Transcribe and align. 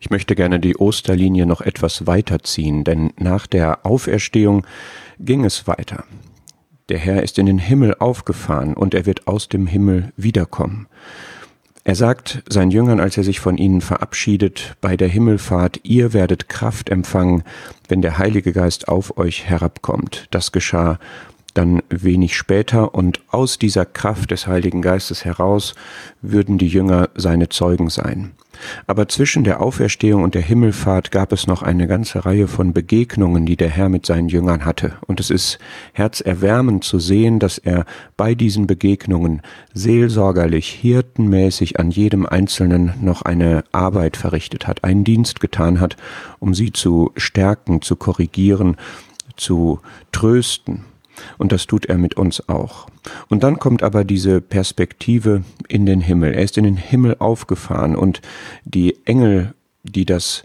Ich 0.00 0.08
möchte 0.08 0.34
gerne 0.34 0.58
die 0.58 0.78
Osterlinie 0.78 1.44
noch 1.44 1.60
etwas 1.60 2.06
weiterziehen, 2.06 2.84
denn 2.84 3.12
nach 3.18 3.46
der 3.46 3.84
Auferstehung 3.84 4.66
ging 5.18 5.44
es 5.44 5.66
weiter. 5.66 6.04
Der 6.88 6.98
Herr 6.98 7.22
ist 7.22 7.38
in 7.38 7.44
den 7.44 7.58
Himmel 7.58 7.94
aufgefahren 7.98 8.72
und 8.74 8.94
er 8.94 9.04
wird 9.04 9.28
aus 9.28 9.50
dem 9.50 9.66
Himmel 9.66 10.12
wiederkommen. 10.16 10.88
Er 11.84 11.94
sagt 11.94 12.42
seinen 12.48 12.70
Jüngern, 12.70 12.98
als 12.98 13.16
er 13.18 13.24
sich 13.24 13.40
von 13.40 13.58
ihnen 13.58 13.82
verabschiedet, 13.82 14.76
bei 14.80 14.96
der 14.96 15.08
Himmelfahrt, 15.08 15.80
ihr 15.82 16.12
werdet 16.14 16.48
Kraft 16.48 16.88
empfangen, 16.88 17.42
wenn 17.88 18.02
der 18.02 18.18
Heilige 18.18 18.52
Geist 18.52 18.88
auf 18.88 19.18
euch 19.18 19.44
herabkommt. 19.44 20.28
Das 20.30 20.50
geschah 20.50 20.98
dann 21.52 21.82
wenig 21.90 22.36
später 22.36 22.94
und 22.94 23.20
aus 23.28 23.58
dieser 23.58 23.84
Kraft 23.84 24.30
des 24.30 24.46
Heiligen 24.46 24.82
Geistes 24.82 25.24
heraus 25.24 25.74
würden 26.22 26.58
die 26.58 26.68
Jünger 26.68 27.10
seine 27.14 27.48
Zeugen 27.50 27.90
sein. 27.90 28.32
Aber 28.86 29.08
zwischen 29.08 29.44
der 29.44 29.60
Auferstehung 29.60 30.22
und 30.22 30.34
der 30.34 30.42
Himmelfahrt 30.42 31.10
gab 31.10 31.32
es 31.32 31.46
noch 31.46 31.62
eine 31.62 31.86
ganze 31.86 32.24
Reihe 32.24 32.48
von 32.48 32.72
Begegnungen, 32.72 33.46
die 33.46 33.56
der 33.56 33.68
Herr 33.68 33.88
mit 33.88 34.06
seinen 34.06 34.28
Jüngern 34.28 34.64
hatte. 34.64 34.92
Und 35.06 35.20
es 35.20 35.30
ist 35.30 35.58
herzerwärmend 35.92 36.84
zu 36.84 36.98
sehen, 36.98 37.38
dass 37.38 37.58
er 37.58 37.84
bei 38.16 38.34
diesen 38.34 38.66
Begegnungen 38.66 39.42
seelsorgerlich, 39.74 40.68
hirtenmäßig 40.68 41.78
an 41.78 41.90
jedem 41.90 42.26
Einzelnen 42.26 42.92
noch 43.00 43.22
eine 43.22 43.64
Arbeit 43.72 44.16
verrichtet 44.16 44.66
hat, 44.66 44.84
einen 44.84 45.04
Dienst 45.04 45.40
getan 45.40 45.80
hat, 45.80 45.96
um 46.38 46.54
sie 46.54 46.72
zu 46.72 47.12
stärken, 47.16 47.82
zu 47.82 47.96
korrigieren, 47.96 48.76
zu 49.36 49.80
trösten. 50.12 50.84
Und 51.38 51.52
das 51.52 51.66
tut 51.66 51.86
er 51.86 51.98
mit 51.98 52.16
uns 52.16 52.48
auch. 52.48 52.86
Und 53.28 53.42
dann 53.42 53.58
kommt 53.58 53.82
aber 53.82 54.04
diese 54.04 54.40
Perspektive 54.40 55.42
in 55.68 55.86
den 55.86 56.00
Himmel. 56.00 56.34
Er 56.34 56.42
ist 56.42 56.58
in 56.58 56.64
den 56.64 56.76
Himmel 56.76 57.16
aufgefahren 57.18 57.96
und 57.96 58.20
die 58.64 58.96
Engel, 59.06 59.54
die 59.82 60.04
das 60.04 60.44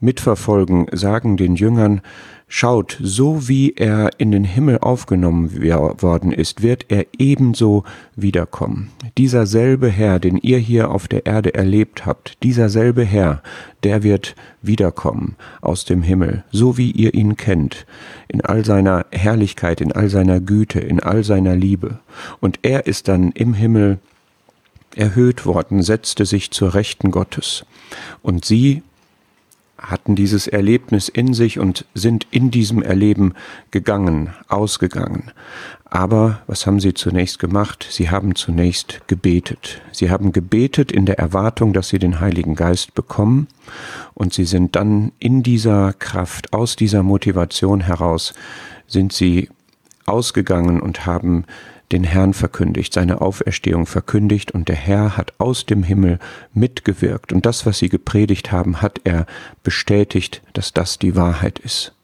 mitverfolgen, 0.00 0.86
sagen 0.92 1.36
den 1.36 1.56
Jüngern, 1.56 2.00
Schaut, 2.46 2.98
so 3.02 3.48
wie 3.48 3.72
er 3.72 4.10
in 4.18 4.30
den 4.30 4.44
Himmel 4.44 4.78
aufgenommen 4.78 5.50
worden 6.00 6.30
ist, 6.30 6.62
wird 6.62 6.86
er 6.88 7.06
ebenso 7.18 7.82
wiederkommen. 8.14 8.90
Dieser 9.18 9.46
selbe 9.46 9.88
Herr, 9.88 10.20
den 10.20 10.36
ihr 10.36 10.58
hier 10.58 10.90
auf 10.90 11.08
der 11.08 11.26
Erde 11.26 11.54
erlebt 11.54 12.06
habt, 12.06 12.40
dieser 12.44 12.68
selbe 12.68 13.02
Herr, 13.02 13.42
der 13.82 14.02
wird 14.02 14.36
wiederkommen 14.62 15.36
aus 15.62 15.84
dem 15.84 16.02
Himmel, 16.02 16.44
so 16.52 16.76
wie 16.76 16.92
ihr 16.92 17.14
ihn 17.14 17.36
kennt, 17.36 17.86
in 18.28 18.42
all 18.42 18.64
seiner 18.64 19.06
Herrlichkeit, 19.10 19.80
in 19.80 19.90
all 19.90 20.08
seiner 20.08 20.38
Güte, 20.38 20.78
in 20.78 21.00
all 21.00 21.24
seiner 21.24 21.56
Liebe. 21.56 21.98
Und 22.40 22.60
er 22.62 22.86
ist 22.86 23.08
dann 23.08 23.32
im 23.32 23.54
Himmel 23.54 23.98
erhöht 24.94 25.44
worden, 25.44 25.82
setzte 25.82 26.24
sich 26.24 26.52
zur 26.52 26.74
Rechten 26.74 27.10
Gottes. 27.10 27.64
Und 28.22 28.44
sie 28.44 28.82
hatten 29.90 30.14
dieses 30.14 30.46
Erlebnis 30.46 31.08
in 31.08 31.34
sich 31.34 31.58
und 31.58 31.84
sind 31.94 32.26
in 32.30 32.50
diesem 32.50 32.82
Erleben 32.82 33.34
gegangen, 33.70 34.34
ausgegangen. 34.48 35.30
Aber 35.84 36.42
was 36.46 36.66
haben 36.66 36.80
sie 36.80 36.94
zunächst 36.94 37.38
gemacht? 37.38 37.86
Sie 37.88 38.10
haben 38.10 38.34
zunächst 38.34 39.06
gebetet. 39.06 39.80
Sie 39.92 40.10
haben 40.10 40.32
gebetet 40.32 40.90
in 40.90 41.06
der 41.06 41.18
Erwartung, 41.18 41.72
dass 41.72 41.88
sie 41.88 41.98
den 41.98 42.20
Heiligen 42.20 42.56
Geist 42.56 42.94
bekommen 42.94 43.46
und 44.14 44.32
sie 44.32 44.44
sind 44.44 44.74
dann 44.74 45.12
in 45.18 45.42
dieser 45.42 45.92
Kraft, 45.92 46.52
aus 46.52 46.76
dieser 46.76 47.02
Motivation 47.02 47.80
heraus, 47.80 48.34
sind 48.86 49.12
sie 49.12 49.50
ausgegangen 50.06 50.80
und 50.80 51.06
haben 51.06 51.44
den 51.92 52.04
Herrn 52.04 52.34
verkündigt, 52.34 52.92
seine 52.92 53.20
Auferstehung 53.20 53.86
verkündigt 53.86 54.52
und 54.52 54.68
der 54.68 54.76
Herr 54.76 55.16
hat 55.16 55.34
aus 55.38 55.66
dem 55.66 55.82
Himmel 55.82 56.18
mitgewirkt 56.52 57.32
und 57.32 57.46
das, 57.46 57.66
was 57.66 57.78
sie 57.78 57.88
gepredigt 57.88 58.52
haben, 58.52 58.82
hat 58.82 59.00
er 59.04 59.26
bestätigt, 59.62 60.42
dass 60.52 60.72
das 60.72 60.98
die 60.98 61.16
Wahrheit 61.16 61.58
ist. 61.58 61.94